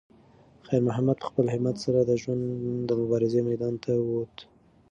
[0.67, 2.41] خیر محمد په خپل همت سره د ژوند
[2.89, 4.35] د مبارزې میدان ته وووت.